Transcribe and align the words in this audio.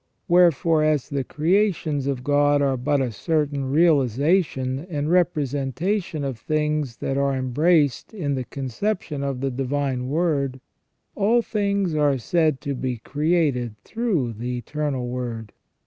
Wherefore 0.27 0.83
as 0.83 1.09
the 1.09 1.23
creations 1.23 2.07
of 2.07 2.23
God 2.23 2.59
are 2.59 2.75
but 2.75 3.01
a 3.01 3.11
certain 3.11 3.71
reali 3.71 4.07
zation 4.07 4.87
and 4.89 5.11
representation 5.11 6.23
of 6.23 6.39
things 6.39 6.97
that 6.97 7.19
are 7.19 7.35
embraced 7.37 8.11
in 8.11 8.33
the 8.33 8.43
concep 8.45 9.01
tion 9.01 9.21
of 9.21 9.41
the 9.41 9.51
Divine 9.51 10.07
Word, 10.07 10.59
all 11.13 11.43
things 11.43 11.93
are 11.93 12.17
said 12.17 12.61
to 12.61 12.73
be 12.73 12.97
created 12.97 13.75
through 13.83 14.33
the 14.33 14.57
Eternal 14.57 15.07
Word. 15.07 15.53